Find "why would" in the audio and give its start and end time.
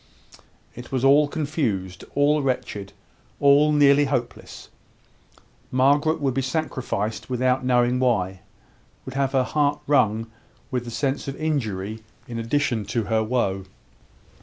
7.99-9.13